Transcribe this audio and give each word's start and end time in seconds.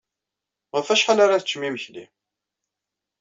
Ɣef 0.75 0.87
wacḥal 0.89 1.19
ara 1.23 1.41
teččem 1.41 1.63
imekli? 1.67 2.05